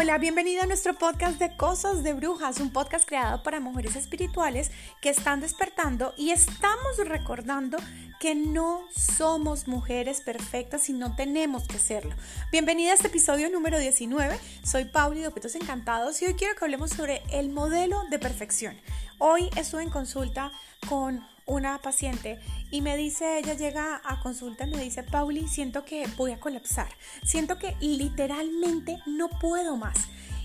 Hola, 0.00 0.16
bienvenida 0.18 0.62
a 0.62 0.66
nuestro 0.66 0.94
podcast 0.94 1.40
de 1.40 1.56
Cosas 1.56 2.04
de 2.04 2.12
Brujas, 2.12 2.60
un 2.60 2.70
podcast 2.70 3.04
creado 3.04 3.42
para 3.42 3.58
mujeres 3.58 3.96
espirituales 3.96 4.70
que 5.00 5.08
están 5.08 5.40
despertando 5.40 6.14
y 6.16 6.30
estamos 6.30 6.98
recordando 6.98 7.78
que 8.20 8.36
no 8.36 8.82
somos 8.96 9.66
mujeres 9.66 10.20
perfectas 10.20 10.88
y 10.88 10.92
no 10.92 11.16
tenemos 11.16 11.66
que 11.66 11.80
serlo. 11.80 12.14
Bienvenida 12.52 12.92
a 12.92 12.94
este 12.94 13.08
episodio 13.08 13.50
número 13.50 13.76
19. 13.80 14.38
Soy 14.62 14.84
Pauli 14.84 15.22
de 15.22 15.26
Objetos 15.26 15.56
Encantados 15.56 16.22
y 16.22 16.26
hoy 16.26 16.34
quiero 16.34 16.54
que 16.54 16.64
hablemos 16.64 16.90
sobre 16.90 17.24
el 17.32 17.50
modelo 17.50 18.04
de 18.08 18.20
perfección. 18.20 18.80
Hoy 19.18 19.50
estuve 19.56 19.82
en 19.82 19.90
consulta 19.90 20.52
con 20.88 21.26
una 21.48 21.78
paciente 21.78 22.38
y 22.70 22.82
me 22.82 22.96
dice, 22.96 23.38
ella 23.38 23.54
llega 23.54 24.00
a 24.04 24.20
consulta 24.20 24.66
y 24.66 24.70
me 24.70 24.82
dice, 24.82 25.02
Pauli, 25.02 25.48
siento 25.48 25.84
que 25.84 26.06
voy 26.16 26.30
a 26.30 26.38
colapsar, 26.38 26.88
siento 27.24 27.58
que 27.58 27.74
literalmente 27.80 28.98
no 29.06 29.28
puedo 29.28 29.76
más. 29.76 29.96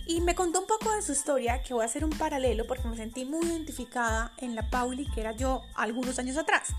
Y 0.05 0.19
me 0.21 0.35
contó 0.35 0.59
un 0.59 0.67
poco 0.67 0.93
de 0.93 1.01
su 1.01 1.13
historia, 1.13 1.61
que 1.61 1.73
voy 1.73 1.83
a 1.83 1.85
hacer 1.85 2.03
un 2.03 2.11
paralelo 2.11 2.65
porque 2.65 2.87
me 2.87 2.97
sentí 2.97 3.23
muy 3.23 3.45
identificada 3.45 4.33
en 4.37 4.55
la 4.55 4.69
Pauli 4.69 5.05
que 5.05 5.21
era 5.21 5.31
yo 5.33 5.61
algunos 5.75 6.19
años 6.19 6.37
atrás. 6.37 6.73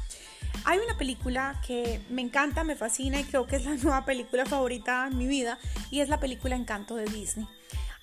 Hay 0.65 0.79
una 0.79 0.97
película 0.97 1.61
que 1.67 2.01
me 2.11 2.23
encanta, 2.23 2.65
me 2.65 2.77
fascina 2.77 3.21
y 3.21 3.25
creo 3.25 3.47
que 3.47 3.57
es 3.57 3.65
la 3.65 3.75
nueva 3.83 4.05
película 4.05 4.47
favorita 4.47 5.07
en 5.11 5.19
mi 5.19 5.27
vida 5.27 5.59
y 5.91 6.01
es 6.01 6.09
la 6.09 6.21
película 6.21 6.57
Encanto 6.57 6.97
de 6.97 7.05
Disney. 7.05 7.47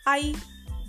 Hay 0.05 0.35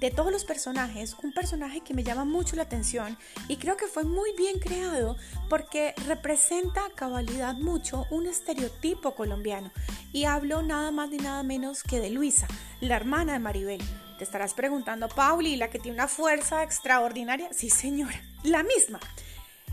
de 0.02 0.10
todos 0.10 0.32
los 0.32 0.44
personajes, 0.44 1.14
un 1.22 1.32
personaje 1.32 1.80
que 1.80 1.94
me 1.94 2.02
llama 2.02 2.24
mucho 2.24 2.56
la 2.56 2.64
atención 2.64 3.16
y 3.46 3.56
creo 3.56 3.76
que 3.76 3.86
fue 3.86 4.02
muy 4.02 4.34
bien 4.36 4.58
creado 4.58 5.16
porque 5.48 5.94
representa 6.08 6.84
a 6.84 6.90
cabalidad 6.90 7.54
mucho 7.54 8.04
un 8.10 8.26
estereotipo 8.26 9.14
colombiano. 9.14 9.70
Y 10.12 10.24
hablo 10.24 10.60
nada 10.60 10.90
más 10.90 11.10
ni 11.10 11.18
nada 11.18 11.44
menos 11.44 11.84
que 11.84 12.00
de 12.00 12.10
Luisa, 12.10 12.48
la 12.80 12.96
hermana 12.96 13.34
de 13.34 13.38
Maribel. 13.38 13.80
Te 14.18 14.24
estarás 14.24 14.54
preguntando, 14.54 15.08
Pauli, 15.08 15.54
la 15.54 15.70
que 15.70 15.78
tiene 15.78 15.98
una 15.98 16.08
fuerza 16.08 16.64
extraordinaria. 16.64 17.52
Sí, 17.52 17.70
señora, 17.70 18.20
la 18.42 18.64
misma. 18.64 18.98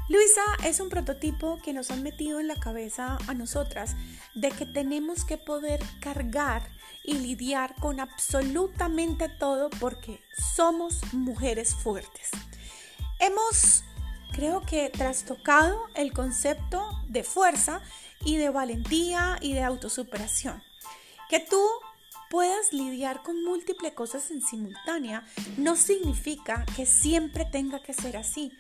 Luisa 0.09 0.41
es 0.63 0.79
un 0.79 0.89
prototipo 0.89 1.59
que 1.63 1.73
nos 1.73 1.89
han 1.89 2.03
metido 2.03 2.39
en 2.39 2.47
la 2.47 2.55
cabeza 2.55 3.17
a 3.27 3.33
nosotras 3.33 3.95
de 4.35 4.49
que 4.51 4.67
tenemos 4.67 5.25
que 5.25 5.39
poder 5.39 5.79
cargar 5.99 6.69
y 7.09 7.13
lidiar 7.13 7.73
con 7.75 7.99
absolutamente 7.99 9.29
todo 9.29 9.71
porque 9.79 10.21
somos 10.55 11.01
mujeres 11.11 11.73
fuertes. 11.73 12.29
Hemos, 13.19 13.83
creo 14.31 14.61
que, 14.61 14.89
trastocado 14.91 15.87
el 15.95 16.13
concepto 16.13 16.87
de 17.07 17.23
fuerza 17.23 17.81
y 18.23 18.37
de 18.37 18.49
valentía 18.49 19.37
y 19.41 19.53
de 19.53 19.63
autosuperación. 19.63 20.61
Que 21.29 21.39
tú 21.39 21.59
puedas 22.29 22.73
lidiar 22.73 23.23
con 23.23 23.43
múltiples 23.43 23.93
cosas 23.93 24.29
en 24.29 24.43
simultánea 24.43 25.25
no 25.57 25.75
significa 25.75 26.63
que 26.75 26.85
siempre 26.85 27.43
tenga 27.43 27.81
que 27.81 27.95
ser 27.95 28.17
así. 28.17 28.51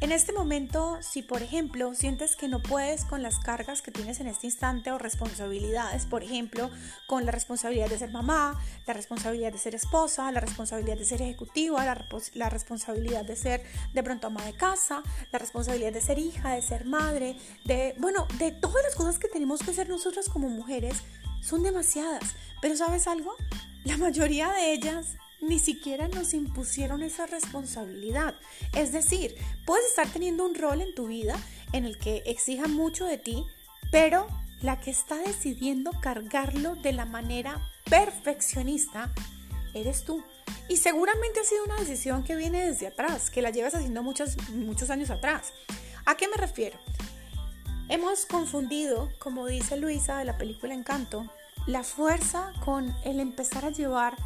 En 0.00 0.12
este 0.12 0.32
momento, 0.32 0.98
si 1.00 1.22
por 1.22 1.42
ejemplo 1.42 1.94
sientes 1.94 2.36
que 2.36 2.48
no 2.48 2.60
puedes 2.60 3.04
con 3.04 3.22
las 3.22 3.38
cargas 3.38 3.80
que 3.80 3.90
tienes 3.90 4.20
en 4.20 4.26
este 4.26 4.46
instante 4.46 4.92
o 4.92 4.98
responsabilidades, 4.98 6.04
por 6.04 6.22
ejemplo, 6.22 6.70
con 7.06 7.24
la 7.24 7.32
responsabilidad 7.32 7.88
de 7.88 7.98
ser 7.98 8.10
mamá, 8.10 8.60
la 8.86 8.92
responsabilidad 8.92 9.52
de 9.52 9.58
ser 9.58 9.74
esposa, 9.74 10.30
la 10.30 10.40
responsabilidad 10.40 10.98
de 10.98 11.04
ser 11.04 11.22
ejecutiva, 11.22 11.84
la, 12.34 12.50
responsabilidad 12.50 13.24
de 13.24 13.36
ser 13.36 13.62
de 13.94 14.02
pronto 14.02 14.26
ama 14.26 14.44
de 14.44 14.52
casa, 14.52 15.02
la 15.32 15.38
responsabilidad 15.38 15.92
de 15.92 16.00
ser 16.00 16.18
hija, 16.18 16.50
de 16.50 16.62
ser 16.62 16.84
madre, 16.84 17.36
de, 17.64 17.94
bueno, 17.98 18.26
de 18.38 18.52
todas 18.52 18.82
las 18.84 18.94
cosas 18.96 19.18
que 19.18 19.28
tenemos 19.28 19.60
que 19.62 19.70
hacer 19.70 19.88
nosotras 19.88 20.28
como 20.28 20.48
mujeres, 20.48 21.02
son 21.40 21.62
demasiadas. 21.62 22.34
Pero 22.60 22.76
¿sabes 22.76 23.06
algo? 23.06 23.34
La 23.84 23.96
mayoría 23.96 24.50
de 24.50 24.72
ellas 24.72 25.16
ni 25.40 25.58
siquiera 25.58 26.08
nos 26.08 26.34
impusieron 26.34 27.02
esa 27.02 27.26
responsabilidad. 27.26 28.34
Es 28.74 28.92
decir, 28.92 29.34
puedes 29.66 29.86
estar 29.86 30.08
teniendo 30.08 30.44
un 30.44 30.54
rol 30.54 30.80
en 30.80 30.94
tu 30.94 31.08
vida 31.08 31.36
en 31.72 31.84
el 31.84 31.98
que 31.98 32.22
exija 32.26 32.68
mucho 32.68 33.04
de 33.06 33.18
ti, 33.18 33.44
pero 33.90 34.26
la 34.62 34.80
que 34.80 34.90
está 34.90 35.16
decidiendo 35.16 35.90
cargarlo 36.00 36.74
de 36.76 36.92
la 36.92 37.04
manera 37.04 37.70
perfeccionista 37.90 39.12
eres 39.74 40.04
tú. 40.04 40.24
Y 40.68 40.78
seguramente 40.78 41.40
ha 41.40 41.44
sido 41.44 41.64
una 41.64 41.76
decisión 41.76 42.24
que 42.24 42.36
viene 42.36 42.66
desde 42.66 42.86
atrás, 42.86 43.30
que 43.30 43.42
la 43.42 43.50
llevas 43.50 43.74
haciendo 43.74 44.02
muchos, 44.02 44.36
muchos 44.50 44.88
años 44.90 45.10
atrás. 45.10 45.52
¿A 46.06 46.16
qué 46.16 46.28
me 46.28 46.36
refiero? 46.36 46.78
Hemos 47.88 48.24
confundido, 48.24 49.10
como 49.18 49.46
dice 49.46 49.76
Luisa 49.76 50.18
de 50.18 50.24
la 50.24 50.38
película 50.38 50.72
Encanto, 50.72 51.30
la 51.66 51.82
fuerza 51.82 52.52
con 52.64 52.94
el 53.04 53.20
empezar 53.20 53.66
a 53.66 53.70
llevar 53.70 54.16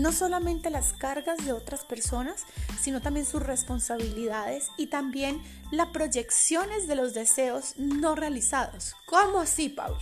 no 0.00 0.12
solamente 0.12 0.70
las 0.70 0.92
cargas 0.92 1.44
de 1.44 1.52
otras 1.52 1.84
personas, 1.84 2.44
sino 2.80 3.00
también 3.00 3.26
sus 3.26 3.42
responsabilidades 3.42 4.68
y 4.76 4.86
también 4.86 5.42
las 5.70 5.88
proyecciones 5.88 6.88
de 6.88 6.96
los 6.96 7.14
deseos 7.14 7.74
no 7.76 8.14
realizados. 8.14 8.96
¿Cómo 9.06 9.40
así, 9.40 9.68
Paul? 9.68 9.96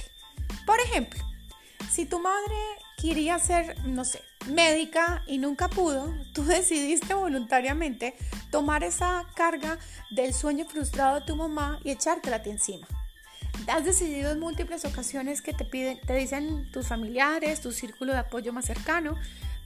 Por 0.67 0.81
ejemplo, 0.81 1.21
si 1.91 2.07
tu 2.07 2.21
madre 2.21 2.55
quería 3.01 3.39
ser, 3.39 3.77
no 3.87 4.05
sé, 4.05 4.23
médica 4.47 5.23
y 5.27 5.39
nunca 5.39 5.69
pudo, 5.69 6.15
tú 6.35 6.45
decidiste 6.45 7.15
voluntariamente 7.15 8.15
tomar 8.51 8.85
esa 8.85 9.27
carga 9.35 9.79
del 10.11 10.35
sueño 10.35 10.65
frustrado 10.67 11.21
de 11.21 11.27
tu 11.27 11.37
mamá 11.37 11.81
y 11.85 11.91
echártela 11.91 12.37
a 12.37 12.43
ti 12.43 12.51
encima. 12.51 12.87
Has 13.67 13.85
decidido 13.85 14.31
en 14.31 14.41
múltiples 14.41 14.85
ocasiones 14.85 15.43
que 15.43 15.53
te 15.53 15.65
piden, 15.65 16.01
te 16.01 16.15
dicen 16.15 16.71
tus 16.71 16.87
familiares, 16.87 17.61
tu 17.61 17.73
círculo 17.73 18.13
de 18.13 18.19
apoyo 18.19 18.53
más 18.53 18.65
cercano, 18.65 19.17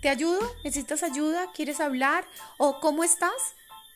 ¿Te 0.02 0.08
ayudo? 0.08 0.40
¿Necesitas 0.64 1.04
ayuda? 1.04 1.52
¿Quieres 1.54 1.78
hablar? 1.78 2.24
¿O 2.58 2.80
cómo 2.80 3.04
estás? 3.04 3.54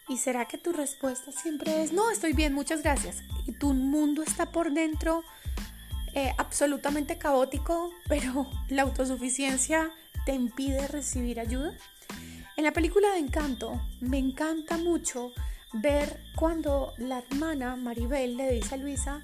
¿Y 0.08 0.18
será 0.18 0.46
que 0.46 0.56
tu 0.56 0.72
respuesta 0.72 1.32
siempre 1.32 1.82
es, 1.82 1.92
no, 1.92 2.12
estoy 2.12 2.32
bien, 2.32 2.54
muchas 2.54 2.84
gracias? 2.84 3.24
Y 3.44 3.50
tu 3.50 3.74
mundo 3.74 4.22
está 4.22 4.52
por 4.52 4.70
dentro 4.70 5.24
eh, 6.14 6.32
absolutamente 6.38 7.18
caótico, 7.18 7.90
pero 8.08 8.48
la 8.68 8.82
autosuficiencia 8.82 9.90
te 10.24 10.32
impide 10.32 10.86
recibir 10.86 11.40
ayuda. 11.40 11.76
En 12.56 12.62
la 12.62 12.72
película 12.72 13.10
de 13.10 13.18
Encanto 13.18 13.82
me 14.00 14.18
encanta 14.18 14.76
mucho 14.76 15.32
ver 15.72 16.22
cuando 16.36 16.94
la 16.98 17.18
hermana 17.18 17.74
Maribel 17.74 18.36
le 18.36 18.52
dice 18.52 18.76
a 18.76 18.78
Luisa, 18.78 19.22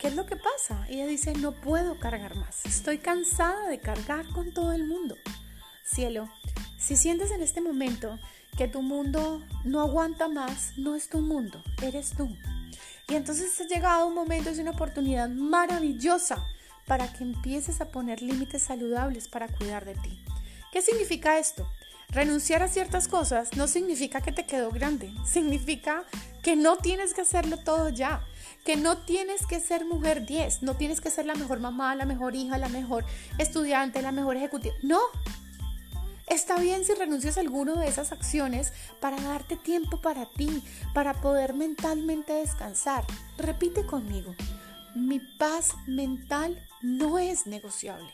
¿qué 0.00 0.08
es 0.08 0.16
lo 0.16 0.26
que 0.26 0.34
pasa? 0.34 0.84
Y 0.90 0.94
ella 0.94 1.06
dice, 1.06 1.32
no 1.34 1.52
puedo 1.52 1.96
cargar 2.00 2.34
más, 2.34 2.66
estoy 2.66 2.98
cansada 2.98 3.68
de 3.68 3.78
cargar 3.78 4.26
con 4.30 4.52
todo 4.52 4.72
el 4.72 4.84
mundo. 4.84 5.16
Cielo, 5.88 6.28
si 6.78 6.96
sientes 6.96 7.30
en 7.30 7.42
este 7.42 7.60
momento 7.60 8.18
que 8.56 8.68
tu 8.68 8.82
mundo 8.82 9.42
no 9.64 9.80
aguanta 9.80 10.28
más, 10.28 10.72
no 10.76 10.94
es 10.94 11.08
tu 11.08 11.20
mundo, 11.20 11.62
eres 11.82 12.10
tú. 12.10 12.28
Y 13.08 13.14
entonces 13.14 13.58
ha 13.60 13.64
llegado 13.64 14.06
un 14.06 14.14
momento, 14.14 14.50
es 14.50 14.58
una 14.58 14.72
oportunidad 14.72 15.28
maravillosa 15.28 16.44
para 16.86 17.10
que 17.12 17.24
empieces 17.24 17.80
a 17.80 17.90
poner 17.90 18.20
límites 18.20 18.62
saludables 18.62 19.28
para 19.28 19.48
cuidar 19.48 19.84
de 19.84 19.94
ti. 19.94 20.22
¿Qué 20.72 20.82
significa 20.82 21.38
esto? 21.38 21.66
Renunciar 22.10 22.62
a 22.62 22.68
ciertas 22.68 23.06
cosas 23.06 23.54
no 23.56 23.68
significa 23.68 24.20
que 24.22 24.32
te 24.32 24.46
quedó 24.46 24.70
grande, 24.70 25.12
significa 25.26 26.04
que 26.42 26.56
no 26.56 26.76
tienes 26.76 27.12
que 27.12 27.20
hacerlo 27.20 27.58
todo 27.58 27.90
ya, 27.90 28.24
que 28.64 28.76
no 28.76 28.98
tienes 28.98 29.46
que 29.46 29.60
ser 29.60 29.84
mujer 29.84 30.24
10, 30.24 30.62
no 30.62 30.74
tienes 30.74 31.02
que 31.02 31.10
ser 31.10 31.26
la 31.26 31.34
mejor 31.34 31.60
mamá, 31.60 31.94
la 31.94 32.06
mejor 32.06 32.34
hija, 32.34 32.56
la 32.56 32.70
mejor 32.70 33.04
estudiante, 33.36 34.00
la 34.00 34.12
mejor 34.12 34.36
ejecutiva. 34.36 34.74
No, 34.82 35.00
Está 36.30 36.58
bien 36.58 36.84
si 36.84 36.92
renuncias 36.92 37.38
a 37.38 37.40
alguno 37.40 37.76
de 37.76 37.88
esas 37.88 38.12
acciones 38.12 38.72
para 39.00 39.18
darte 39.18 39.56
tiempo 39.56 40.00
para 40.02 40.26
ti, 40.26 40.62
para 40.92 41.14
poder 41.14 41.54
mentalmente 41.54 42.34
descansar. 42.34 43.04
Repite 43.38 43.86
conmigo, 43.86 44.34
mi 44.94 45.20
paz 45.20 45.74
mental 45.86 46.62
no 46.82 47.18
es 47.18 47.46
negociable. 47.46 48.12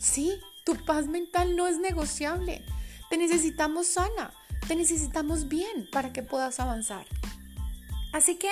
Sí, 0.00 0.40
tu 0.64 0.74
paz 0.84 1.06
mental 1.06 1.54
no 1.54 1.68
es 1.68 1.78
negociable. 1.78 2.64
Te 3.08 3.16
necesitamos 3.16 3.86
sana, 3.86 4.32
te 4.66 4.74
necesitamos 4.74 5.46
bien 5.46 5.88
para 5.92 6.12
que 6.12 6.24
puedas 6.24 6.58
avanzar. 6.58 7.06
Así 8.12 8.34
que 8.34 8.50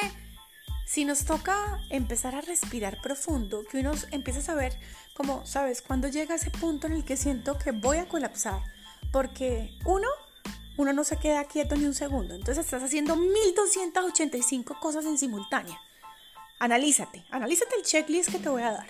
si 0.86 1.04
nos 1.04 1.24
toca 1.24 1.80
empezar 1.90 2.36
a 2.36 2.40
respirar 2.40 3.00
profundo, 3.00 3.64
que 3.68 3.80
uno 3.80 3.92
empieza 4.12 4.38
a 4.38 4.42
saber 4.42 4.78
como, 5.14 5.44
sabes, 5.44 5.82
cuando 5.82 6.06
llega 6.06 6.36
ese 6.36 6.52
punto 6.52 6.86
en 6.86 6.92
el 6.92 7.04
que 7.04 7.16
siento 7.16 7.58
que 7.58 7.72
voy 7.72 7.96
a 7.96 8.06
colapsar, 8.06 8.75
porque 9.16 9.72
uno, 9.86 10.08
uno 10.76 10.92
no 10.92 11.02
se 11.02 11.16
queda 11.16 11.44
quieto 11.44 11.74
ni 11.74 11.86
un 11.86 11.94
segundo. 11.94 12.34
Entonces 12.34 12.66
estás 12.66 12.82
haciendo 12.82 13.16
1285 13.16 14.78
cosas 14.78 15.06
en 15.06 15.16
simultánea. 15.16 15.80
Analízate, 16.58 17.24
analízate 17.30 17.76
el 17.76 17.82
checklist 17.82 18.30
que 18.30 18.38
te 18.38 18.50
voy 18.50 18.60
a 18.60 18.72
dar. 18.72 18.86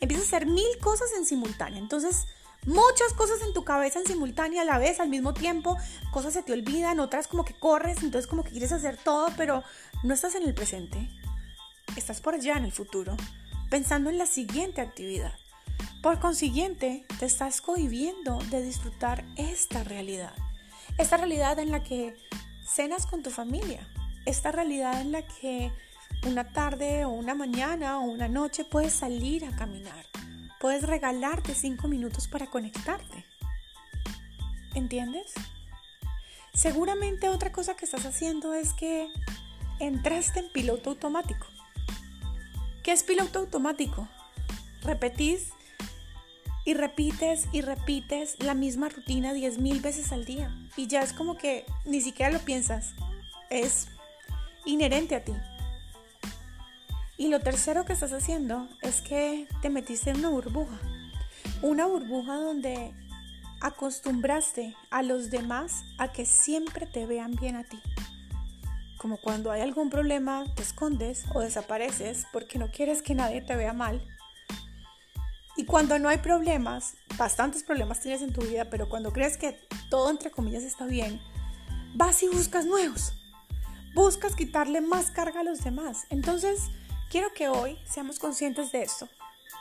Empieza 0.00 0.24
a 0.24 0.26
hacer 0.26 0.44
mil 0.44 0.66
cosas 0.82 1.08
en 1.16 1.24
simultánea. 1.24 1.78
Entonces, 1.78 2.26
muchas 2.66 3.14
cosas 3.16 3.40
en 3.40 3.54
tu 3.54 3.64
cabeza 3.64 3.98
en 3.98 4.06
simultánea 4.06 4.60
a 4.60 4.66
la 4.66 4.76
vez, 4.76 5.00
al 5.00 5.08
mismo 5.08 5.32
tiempo. 5.32 5.78
Cosas 6.12 6.34
se 6.34 6.42
te 6.42 6.52
olvidan, 6.52 7.00
otras 7.00 7.26
como 7.26 7.46
que 7.46 7.58
corres, 7.58 8.02
entonces 8.02 8.28
como 8.28 8.44
que 8.44 8.50
quieres 8.50 8.72
hacer 8.72 8.98
todo, 8.98 9.28
pero 9.38 9.64
no 10.02 10.12
estás 10.12 10.34
en 10.34 10.42
el 10.42 10.52
presente. 10.52 11.08
Estás 11.96 12.20
por 12.20 12.34
allá 12.34 12.58
en 12.58 12.66
el 12.66 12.72
futuro, 12.72 13.16
pensando 13.70 14.10
en 14.10 14.18
la 14.18 14.26
siguiente 14.26 14.82
actividad. 14.82 15.32
Por 16.02 16.18
consiguiente, 16.18 17.06
te 17.18 17.26
estás 17.26 17.60
cohibiendo 17.60 18.38
de 18.50 18.62
disfrutar 18.62 19.24
esta 19.36 19.84
realidad. 19.84 20.34
Esta 20.98 21.16
realidad 21.16 21.58
en 21.58 21.70
la 21.70 21.82
que 21.82 22.14
cenas 22.66 23.06
con 23.06 23.22
tu 23.22 23.30
familia. 23.30 23.88
Esta 24.26 24.52
realidad 24.52 25.00
en 25.00 25.12
la 25.12 25.22
que 25.26 25.72
una 26.26 26.52
tarde 26.52 27.04
o 27.04 27.10
una 27.10 27.34
mañana 27.34 27.98
o 27.98 28.02
una 28.02 28.28
noche 28.28 28.64
puedes 28.64 28.92
salir 28.92 29.44
a 29.44 29.56
caminar. 29.56 30.06
Puedes 30.60 30.82
regalarte 30.84 31.54
cinco 31.54 31.88
minutos 31.88 32.28
para 32.28 32.46
conectarte. 32.46 33.24
¿Entiendes? 34.74 35.32
Seguramente 36.54 37.28
otra 37.28 37.50
cosa 37.50 37.74
que 37.76 37.84
estás 37.84 38.06
haciendo 38.06 38.54
es 38.54 38.72
que 38.74 39.08
entraste 39.80 40.40
en 40.40 40.50
piloto 40.50 40.90
automático. 40.90 41.46
¿Qué 42.82 42.92
es 42.92 43.02
piloto 43.02 43.40
automático? 43.40 44.08
Repetís 44.82 45.52
y 46.64 46.74
repites 46.74 47.48
y 47.52 47.60
repites 47.60 48.36
la 48.42 48.54
misma 48.54 48.88
rutina 48.88 49.32
diez 49.32 49.58
mil 49.58 49.80
veces 49.80 50.12
al 50.12 50.24
día. 50.24 50.54
Y 50.76 50.86
ya 50.86 51.02
es 51.02 51.12
como 51.12 51.36
que 51.36 51.66
ni 51.84 52.00
siquiera 52.00 52.32
lo 52.32 52.38
piensas. 52.38 52.94
Es 53.50 53.88
inherente 54.64 55.16
a 55.16 55.24
ti. 55.24 55.32
Y 57.16 57.28
lo 57.28 57.40
tercero 57.40 57.84
que 57.84 57.92
estás 57.92 58.12
haciendo 58.12 58.68
es 58.80 59.00
que 59.00 59.46
te 59.60 59.70
metiste 59.70 60.10
en 60.10 60.18
una 60.18 60.30
burbuja. 60.30 60.78
Una 61.60 61.86
burbuja 61.86 62.34
donde 62.36 62.94
acostumbraste 63.60 64.74
a 64.90 65.02
los 65.02 65.30
demás 65.30 65.84
a 65.98 66.10
que 66.12 66.26
siempre 66.26 66.86
te 66.86 67.06
vean 67.06 67.32
bien 67.36 67.56
a 67.56 67.64
ti. 67.64 67.80
Como 68.98 69.18
cuando 69.18 69.50
hay 69.50 69.60
algún 69.60 69.90
problema, 69.90 70.44
te 70.54 70.62
escondes 70.62 71.24
o 71.34 71.40
desapareces 71.40 72.26
porque 72.32 72.58
no 72.58 72.70
quieres 72.70 73.02
que 73.02 73.14
nadie 73.14 73.42
te 73.42 73.56
vea 73.56 73.72
mal. 73.72 74.00
Y 75.56 75.64
cuando 75.64 75.98
no 75.98 76.08
hay 76.08 76.18
problemas, 76.18 76.94
bastantes 77.16 77.62
problemas 77.62 78.00
tienes 78.00 78.22
en 78.22 78.32
tu 78.32 78.40
vida, 78.40 78.70
pero 78.70 78.88
cuando 78.88 79.12
crees 79.12 79.36
que 79.36 79.58
todo 79.90 80.10
entre 80.10 80.30
comillas 80.30 80.62
está 80.62 80.86
bien, 80.86 81.20
vas 81.94 82.22
y 82.22 82.28
buscas 82.28 82.64
nuevos. 82.64 83.12
Buscas 83.94 84.34
quitarle 84.34 84.80
más 84.80 85.10
carga 85.10 85.40
a 85.40 85.44
los 85.44 85.62
demás. 85.62 86.06
Entonces, 86.08 86.70
Quiero 87.12 87.34
que 87.34 87.46
hoy 87.46 87.78
seamos 87.84 88.18
conscientes 88.18 88.72
de 88.72 88.80
esto 88.80 89.06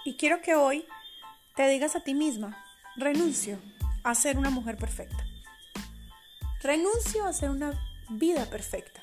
y 0.05 0.15
quiero 0.15 0.41
que 0.41 0.55
hoy 0.55 0.85
te 1.53 1.67
digas 1.67 1.97
a 1.97 1.99
ti 1.99 2.13
misma, 2.13 2.63
renuncio 2.95 3.59
a 4.05 4.15
ser 4.15 4.37
una 4.37 4.49
mujer 4.49 4.77
perfecta. 4.77 5.25
Renuncio 6.63 7.25
a 7.25 7.33
ser 7.33 7.49
una 7.49 7.73
vida 8.09 8.45
perfecta. 8.45 9.01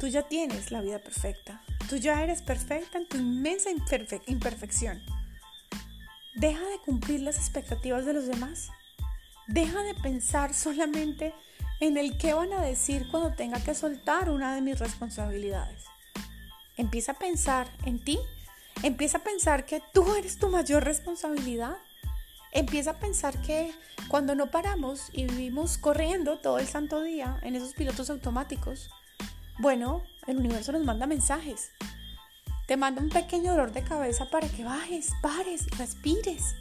Tú 0.00 0.06
ya 0.06 0.22
tienes 0.22 0.70
la 0.70 0.80
vida 0.80 0.98
perfecta. 0.98 1.60
Tú 1.90 1.96
ya 1.96 2.22
eres 2.22 2.40
perfecta 2.40 2.96
en 2.96 3.06
tu 3.06 3.18
inmensa 3.18 3.68
imperfección. 4.26 5.02
Deja 6.34 6.66
de 6.66 6.78
cumplir 6.78 7.20
las 7.20 7.36
expectativas 7.36 8.04
de 8.04 8.12
los 8.12 8.26
demás. 8.26 8.70
Deja 9.46 9.82
de 9.82 9.94
pensar 9.94 10.52
solamente 10.52 11.32
en 11.80 11.96
el 11.96 12.18
qué 12.18 12.34
van 12.34 12.52
a 12.52 12.60
decir 12.60 13.06
cuando 13.10 13.34
tenga 13.34 13.62
que 13.62 13.74
soltar 13.74 14.30
una 14.30 14.54
de 14.54 14.60
mis 14.60 14.78
responsabilidades. 14.78 15.84
Empieza 16.76 17.12
a 17.12 17.18
pensar 17.18 17.68
en 17.84 18.02
ti. 18.02 18.18
Empieza 18.82 19.18
a 19.18 19.22
pensar 19.22 19.64
que 19.64 19.80
tú 19.92 20.16
eres 20.16 20.38
tu 20.38 20.48
mayor 20.48 20.82
responsabilidad. 20.82 21.76
Empieza 22.50 22.92
a 22.92 22.98
pensar 22.98 23.40
que 23.40 23.72
cuando 24.08 24.34
no 24.34 24.50
paramos 24.50 25.10
y 25.12 25.26
vivimos 25.26 25.78
corriendo 25.78 26.38
todo 26.38 26.58
el 26.58 26.66
santo 26.66 27.00
día 27.02 27.38
en 27.42 27.54
esos 27.54 27.74
pilotos 27.74 28.10
automáticos, 28.10 28.90
bueno, 29.58 30.02
el 30.26 30.38
universo 30.38 30.72
nos 30.72 30.84
manda 30.84 31.06
mensajes. 31.06 31.70
Te 32.66 32.78
manda 32.78 33.02
un 33.02 33.10
pequeño 33.10 33.52
dolor 33.52 33.72
de 33.72 33.84
cabeza 33.84 34.30
para 34.30 34.48
que 34.48 34.64
bajes, 34.64 35.12
pares, 35.20 35.66
respires. 35.76 36.54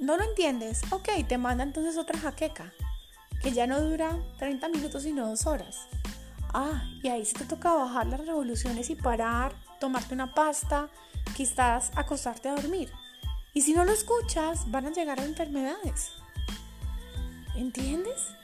¿No 0.00 0.16
lo 0.16 0.24
entiendes? 0.24 0.82
Ok, 0.90 1.08
te 1.28 1.38
manda 1.38 1.62
entonces 1.62 1.96
otra 1.96 2.18
jaqueca, 2.18 2.72
que 3.40 3.52
ya 3.52 3.68
no 3.68 3.80
dura 3.80 4.18
30 4.38 4.68
minutos 4.70 5.04
sino 5.04 5.28
dos 5.28 5.46
horas. 5.46 5.86
Ah, 6.52 6.82
y 7.02 7.08
ahí 7.08 7.24
se 7.24 7.38
te 7.38 7.44
toca 7.44 7.72
bajar 7.72 8.06
las 8.08 8.26
revoluciones 8.26 8.90
y 8.90 8.96
parar, 8.96 9.54
tomarte 9.78 10.14
una 10.14 10.34
pasta, 10.34 10.88
quizás 11.36 11.92
acostarte 11.94 12.48
a 12.48 12.56
dormir. 12.56 12.90
Y 13.52 13.60
si 13.60 13.72
no 13.72 13.84
lo 13.84 13.92
escuchas, 13.92 14.68
van 14.72 14.86
a 14.86 14.92
llegar 14.92 15.20
a 15.20 15.24
enfermedades. 15.24 16.10
¿Entiendes? 17.54 18.34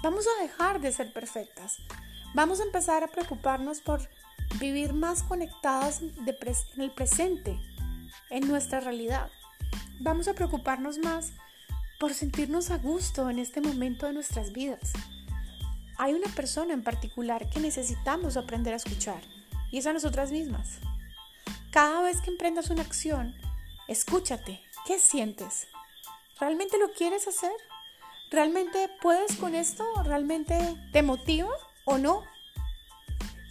Vamos 0.00 0.26
a 0.28 0.42
dejar 0.42 0.80
de 0.80 0.92
ser 0.92 1.12
perfectas. 1.12 1.78
Vamos 2.34 2.60
a 2.60 2.64
empezar 2.64 3.02
a 3.02 3.08
preocuparnos 3.08 3.80
por 3.80 4.08
vivir 4.58 4.92
más 4.92 5.22
conectadas 5.22 6.00
en 6.02 6.14
el 6.78 6.90
presente, 6.92 7.58
en 8.30 8.48
nuestra 8.48 8.80
realidad. 8.80 9.30
Vamos 10.00 10.28
a 10.28 10.34
preocuparnos 10.34 10.98
más 10.98 11.32
por 12.00 12.14
sentirnos 12.14 12.70
a 12.70 12.78
gusto 12.78 13.30
en 13.30 13.38
este 13.38 13.60
momento 13.60 14.06
de 14.06 14.12
nuestras 14.12 14.52
vidas 14.52 14.92
hay 15.96 16.14
una 16.14 16.28
persona 16.34 16.74
en 16.74 16.82
particular 16.82 17.48
que 17.50 17.60
necesitamos 17.60 18.36
aprender 18.36 18.72
a 18.72 18.78
escuchar 18.78 19.22
y 19.70 19.78
es 19.78 19.86
a 19.86 19.92
nosotras 19.92 20.32
mismas. 20.32 20.78
Cada 21.70 22.02
vez 22.02 22.20
que 22.20 22.30
emprendas 22.30 22.70
una 22.70 22.82
acción, 22.82 23.34
escúchate. 23.88 24.60
¿Qué 24.86 24.98
sientes? 24.98 25.66
¿Realmente 26.38 26.78
lo 26.78 26.92
quieres 26.92 27.26
hacer? 27.26 27.52
¿Realmente 28.30 28.90
puedes 29.00 29.36
con 29.36 29.54
esto? 29.54 29.84
¿Realmente 30.04 30.58
te 30.92 31.02
motiva 31.02 31.50
o 31.84 31.98
no? 31.98 32.22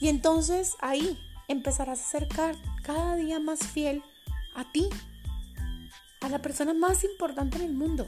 Y 0.03 0.09
entonces 0.09 0.75
ahí 0.81 1.17
empezarás 1.47 2.01
a 2.01 2.03
acercar 2.03 2.57
cada 2.83 3.15
día 3.15 3.39
más 3.39 3.65
fiel 3.65 4.03
a 4.53 4.69
ti, 4.69 4.89
a 6.19 6.27
la 6.27 6.39
persona 6.39 6.73
más 6.73 7.05
importante 7.05 7.55
en 7.55 7.63
el 7.63 7.73
mundo, 7.73 8.05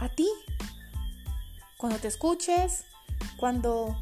a 0.00 0.08
ti, 0.08 0.28
cuando 1.76 2.00
te 2.00 2.08
escuches, 2.08 2.82
cuando 3.36 3.96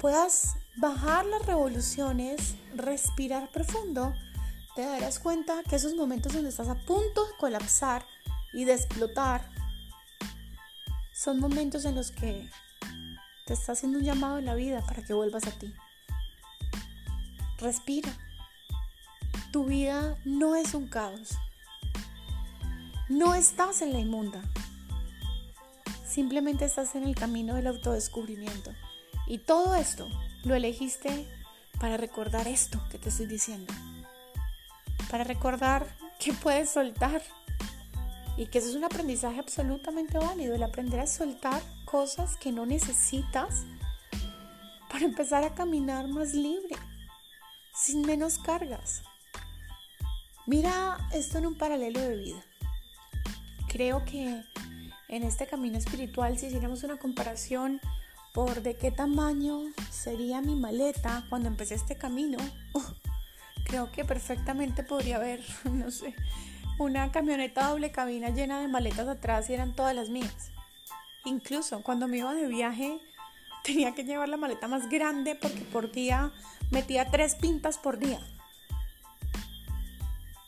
puedas 0.00 0.54
bajar 0.78 1.26
las 1.26 1.44
revoluciones, 1.44 2.54
respirar 2.74 3.50
profundo, 3.50 4.14
te 4.76 4.80
darás 4.80 5.18
cuenta 5.18 5.62
que 5.68 5.76
esos 5.76 5.94
momentos 5.94 6.32
donde 6.32 6.48
estás 6.48 6.68
a 6.70 6.86
punto 6.86 7.26
de 7.26 7.36
colapsar 7.38 8.02
y 8.54 8.64
de 8.64 8.72
explotar 8.72 9.46
son 11.12 11.38
momentos 11.38 11.84
en 11.84 11.96
los 11.96 12.12
que 12.12 12.48
te 13.46 13.54
está 13.54 13.72
haciendo 13.72 13.98
un 13.98 14.04
llamado 14.04 14.38
en 14.38 14.44
la 14.44 14.56
vida 14.56 14.82
para 14.82 15.02
que 15.02 15.14
vuelvas 15.14 15.46
a 15.46 15.52
ti. 15.52 15.72
Respira. 17.58 18.12
Tu 19.52 19.64
vida 19.64 20.16
no 20.24 20.56
es 20.56 20.74
un 20.74 20.88
caos. 20.88 21.38
No 23.08 23.34
estás 23.34 23.82
en 23.82 23.92
la 23.92 24.00
inmunda. 24.00 24.42
Simplemente 26.04 26.64
estás 26.64 26.96
en 26.96 27.04
el 27.04 27.14
camino 27.14 27.54
del 27.54 27.68
autodescubrimiento. 27.68 28.72
Y 29.28 29.38
todo 29.38 29.76
esto 29.76 30.08
lo 30.44 30.56
elegiste 30.56 31.28
para 31.78 31.96
recordar 31.96 32.48
esto 32.48 32.80
que 32.90 32.98
te 32.98 33.10
estoy 33.10 33.26
diciendo. 33.26 33.72
Para 35.08 35.22
recordar 35.22 35.86
que 36.18 36.32
puedes 36.32 36.70
soltar. 36.70 37.22
Y 38.36 38.46
que 38.46 38.58
eso 38.58 38.68
es 38.68 38.74
un 38.74 38.84
aprendizaje 38.84 39.38
absolutamente 39.38 40.18
válido, 40.18 40.54
el 40.54 40.62
aprender 40.62 41.00
a 41.00 41.06
soltar 41.06 41.62
cosas 41.84 42.36
que 42.36 42.52
no 42.52 42.66
necesitas 42.66 43.64
para 44.90 45.04
empezar 45.04 45.44
a 45.44 45.54
caminar 45.54 46.08
más 46.08 46.34
libre, 46.34 46.76
sin 47.74 48.02
menos 48.02 48.38
cargas. 48.38 49.02
Mira 50.46 50.96
esto 51.12 51.38
en 51.38 51.46
un 51.46 51.58
paralelo 51.58 52.00
de 52.00 52.16
vida. 52.16 52.44
Creo 53.68 54.04
que 54.04 54.42
en 55.08 55.22
este 55.22 55.46
camino 55.46 55.78
espiritual, 55.78 56.38
si 56.38 56.46
hiciéramos 56.46 56.82
una 56.84 56.98
comparación 56.98 57.80
por 58.32 58.62
de 58.62 58.76
qué 58.76 58.90
tamaño 58.90 59.62
sería 59.90 60.40
mi 60.40 60.54
maleta 60.56 61.24
cuando 61.28 61.48
empecé 61.48 61.74
este 61.74 61.96
camino, 61.96 62.38
creo 63.66 63.90
que 63.92 64.04
perfectamente 64.04 64.82
podría 64.82 65.16
haber, 65.16 65.42
no 65.64 65.90
sé, 65.90 66.14
una 66.78 67.10
camioneta 67.12 67.68
doble 67.68 67.90
cabina 67.90 68.30
llena 68.30 68.60
de 68.60 68.68
maletas 68.68 69.08
atrás 69.08 69.48
y 69.48 69.54
eran 69.54 69.74
todas 69.74 69.94
las 69.94 70.08
mías. 70.08 70.50
Incluso 71.24 71.82
cuando 71.82 72.08
me 72.08 72.18
iba 72.18 72.34
de 72.34 72.46
viaje 72.46 72.98
tenía 73.64 73.94
que 73.94 74.04
llevar 74.04 74.28
la 74.28 74.36
maleta 74.36 74.68
más 74.68 74.88
grande 74.88 75.34
porque 75.34 75.60
por 75.60 75.90
día 75.92 76.32
metía 76.70 77.10
tres 77.10 77.34
pintas 77.34 77.78
por 77.78 77.98
día. 77.98 78.20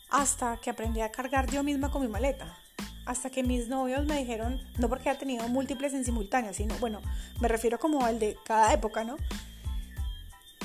Hasta 0.09 0.57
que 0.57 0.69
aprendí 0.69 1.01
a 1.01 1.11
cargar 1.11 1.49
yo 1.51 1.63
misma 1.63 1.91
con 1.91 2.01
mi 2.01 2.07
maleta 2.07 2.57
hasta 3.09 3.31
que 3.31 3.41
mis 3.41 3.67
novios 3.69 4.05
me 4.05 4.19
dijeron, 4.19 4.61
no 4.77 4.87
porque 4.87 5.09
haya 5.09 5.17
tenido 5.17 5.47
múltiples 5.47 5.95
en 5.95 6.05
simultánea, 6.05 6.53
sino, 6.53 6.75
bueno, 6.75 7.01
me 7.41 7.47
refiero 7.47 7.79
como 7.79 8.05
al 8.05 8.19
de 8.19 8.37
cada 8.45 8.71
época, 8.71 9.03
¿no? 9.03 9.17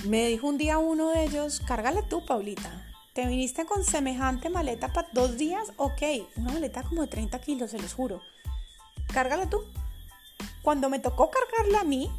Me 0.06 0.28
dijo 0.28 0.46
un 0.46 0.58
día 0.58 0.76
uno 0.76 1.08
de 1.08 1.24
ellos, 1.24 1.62
cárgale 1.66 2.02
tú, 2.02 2.26
Paulita. 2.26 2.93
¿Te 3.14 3.28
viniste 3.28 3.64
con 3.64 3.84
semejante 3.84 4.50
maleta 4.50 4.92
para 4.92 5.06
dos 5.12 5.38
días? 5.38 5.72
Ok, 5.76 6.02
una 6.34 6.52
maleta 6.52 6.82
como 6.82 7.02
de 7.02 7.06
30 7.06 7.40
kilos, 7.40 7.70
se 7.70 7.78
los 7.78 7.94
juro. 7.94 8.20
Cárgala 9.12 9.48
tú. 9.48 9.62
Cuando 10.62 10.90
me 10.90 10.98
tocó 10.98 11.30
cargarla 11.30 11.82
a 11.82 11.84
mí, 11.84 12.10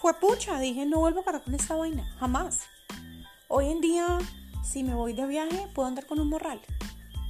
fue 0.00 0.14
pucha, 0.14 0.58
dije, 0.58 0.84
no 0.84 0.98
vuelvo 0.98 1.20
a 1.20 1.24
cargar 1.24 1.44
con 1.44 1.54
esta 1.54 1.76
vaina, 1.76 2.02
jamás. 2.18 2.62
Hoy 3.46 3.68
en 3.70 3.80
día, 3.80 4.18
si 4.64 4.82
me 4.82 4.96
voy 4.96 5.12
de 5.12 5.28
viaje, 5.28 5.68
puedo 5.74 5.86
andar 5.86 6.06
con 6.06 6.18
un 6.18 6.28
morral. 6.28 6.60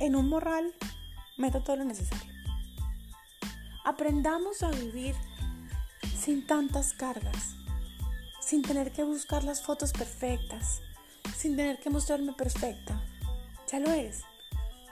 en 0.00 0.16
un 0.16 0.30
morral 0.30 0.72
meto 1.36 1.62
todo 1.62 1.76
lo 1.76 1.84
necesario. 1.84 2.32
Aprendamos 3.84 4.62
a 4.62 4.70
vivir 4.70 5.14
sin 6.18 6.46
tantas 6.46 6.94
cargas, 6.94 7.56
sin 8.40 8.62
tener 8.62 8.90
que 8.90 9.04
buscar 9.04 9.44
las 9.44 9.62
fotos 9.62 9.92
perfectas, 9.92 10.80
sin 11.36 11.56
tener 11.56 11.78
que 11.78 11.90
mostrarme 11.90 12.32
perfecta. 12.32 13.00
Ya 13.70 13.80
lo 13.80 13.90
eres. 13.90 14.22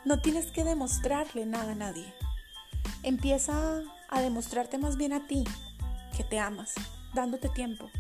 No 0.04 0.20
tienes 0.20 0.50
que 0.50 0.64
demostrarle 0.64 1.46
nada 1.46 1.72
a 1.72 1.74
nadie. 1.74 2.14
Empieza 3.02 3.82
a 4.08 4.20
demostrarte 4.20 4.78
más 4.78 4.96
bien 4.96 5.12
a 5.12 5.26
ti 5.26 5.44
que 6.16 6.24
te 6.24 6.38
amas, 6.38 6.74
dándote 7.14 7.48
tiempo. 7.48 7.90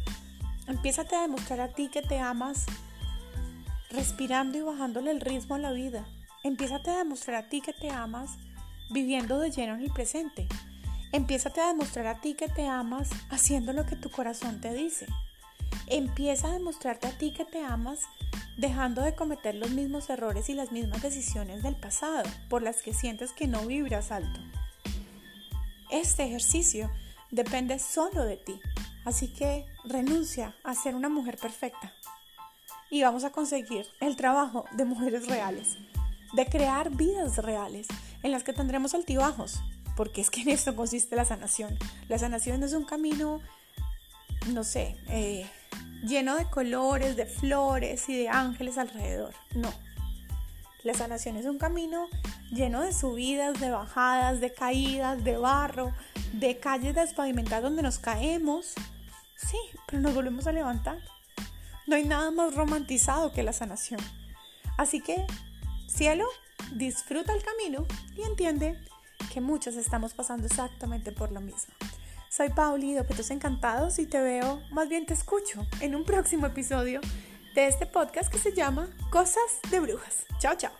Empieza 0.66 1.02
a 1.02 1.22
demostrar 1.22 1.60
a 1.60 1.68
ti 1.68 1.88
que 1.88 2.02
te 2.02 2.18
amas 2.18 2.66
respirando 3.90 4.58
y 4.58 4.62
bajándole 4.62 5.10
el 5.10 5.20
ritmo 5.20 5.56
a 5.56 5.58
la 5.58 5.72
vida. 5.72 6.04
Empieza 6.42 6.76
a 6.76 6.96
demostrar 6.96 7.44
a 7.44 7.48
ti 7.48 7.60
que 7.60 7.72
te 7.72 7.90
amas 7.90 8.30
viviendo 8.90 9.38
de 9.38 9.50
lleno 9.50 9.74
en 9.74 9.82
el 9.82 9.92
presente. 9.92 10.48
Empieza 11.12 11.48
a 11.48 11.68
demostrar 11.68 12.06
a 12.06 12.20
ti 12.20 12.34
que 12.34 12.48
te 12.48 12.66
amas 12.66 13.10
haciendo 13.30 13.72
lo 13.72 13.84
que 13.84 13.96
tu 13.96 14.10
corazón 14.10 14.60
te 14.60 14.72
dice. 14.72 15.06
Empieza 15.90 16.46
a 16.46 16.52
demostrarte 16.52 17.08
a 17.08 17.18
ti 17.18 17.32
que 17.32 17.44
te 17.44 17.64
amas 17.64 17.98
dejando 18.56 19.02
de 19.02 19.16
cometer 19.16 19.56
los 19.56 19.70
mismos 19.70 20.08
errores 20.08 20.48
y 20.48 20.54
las 20.54 20.70
mismas 20.70 21.02
decisiones 21.02 21.64
del 21.64 21.74
pasado 21.74 22.22
por 22.48 22.62
las 22.62 22.80
que 22.80 22.94
sientes 22.94 23.32
que 23.32 23.48
no 23.48 23.66
vibras 23.66 24.12
alto. 24.12 24.38
Este 25.90 26.22
ejercicio 26.22 26.88
depende 27.32 27.80
solo 27.80 28.24
de 28.24 28.36
ti, 28.36 28.60
así 29.04 29.32
que 29.32 29.66
renuncia 29.84 30.54
a 30.62 30.76
ser 30.76 30.94
una 30.94 31.08
mujer 31.08 31.36
perfecta 31.36 31.92
y 32.88 33.02
vamos 33.02 33.24
a 33.24 33.30
conseguir 33.30 33.86
el 33.98 34.14
trabajo 34.14 34.66
de 34.70 34.84
mujeres 34.84 35.26
reales, 35.26 35.76
de 36.34 36.46
crear 36.46 36.90
vidas 36.90 37.38
reales 37.38 37.88
en 38.22 38.30
las 38.30 38.44
que 38.44 38.52
tendremos 38.52 38.94
altibajos, 38.94 39.60
porque 39.96 40.20
es 40.20 40.30
que 40.30 40.42
en 40.42 40.50
esto 40.50 40.76
consiste 40.76 41.16
la 41.16 41.24
sanación. 41.24 41.76
La 42.08 42.18
sanación 42.18 42.60
no 42.60 42.66
es 42.66 42.74
un 42.74 42.84
camino, 42.84 43.40
no 44.52 44.62
sé, 44.62 44.96
eh, 45.08 45.50
lleno 46.02 46.36
de 46.36 46.46
colores, 46.46 47.16
de 47.16 47.26
flores 47.26 48.08
y 48.08 48.16
de 48.16 48.28
ángeles 48.28 48.78
alrededor. 48.78 49.34
No. 49.54 49.72
La 50.82 50.94
sanación 50.94 51.36
es 51.36 51.44
un 51.44 51.58
camino 51.58 52.06
lleno 52.50 52.80
de 52.80 52.92
subidas, 52.92 53.60
de 53.60 53.70
bajadas, 53.70 54.40
de 54.40 54.52
caídas, 54.52 55.22
de 55.22 55.36
barro, 55.36 55.92
de 56.32 56.58
calles 56.58 56.94
despavimentadas 56.94 57.62
donde 57.62 57.82
nos 57.82 57.98
caemos. 57.98 58.72
Sí, 59.36 59.58
pero 59.86 60.00
nos 60.00 60.14
volvemos 60.14 60.46
a 60.46 60.52
levantar. 60.52 60.98
No 61.86 61.96
hay 61.96 62.04
nada 62.04 62.30
más 62.30 62.54
romantizado 62.54 63.32
que 63.32 63.42
la 63.42 63.52
sanación. 63.52 64.00
Así 64.78 65.00
que, 65.00 65.26
cielo, 65.86 66.26
disfruta 66.72 67.34
el 67.34 67.42
camino 67.42 67.86
y 68.16 68.22
entiende 68.22 68.78
que 69.32 69.40
muchos 69.40 69.76
estamos 69.76 70.14
pasando 70.14 70.46
exactamente 70.46 71.12
por 71.12 71.30
lo 71.32 71.40
mismo. 71.40 71.74
Soy 72.30 72.48
Pauli 72.50 72.94
de 72.94 73.00
Objetos 73.00 73.32
Encantados 73.32 73.98
y 73.98 74.06
te 74.06 74.20
veo, 74.20 74.62
más 74.70 74.88
bien 74.88 75.04
te 75.04 75.14
escucho, 75.14 75.66
en 75.80 75.96
un 75.96 76.04
próximo 76.04 76.46
episodio 76.46 77.00
de 77.56 77.66
este 77.66 77.86
podcast 77.86 78.30
que 78.30 78.38
se 78.38 78.52
llama 78.52 78.88
Cosas 79.10 79.58
de 79.68 79.80
Brujas. 79.80 80.26
Chao, 80.38 80.54
chao. 80.54 80.70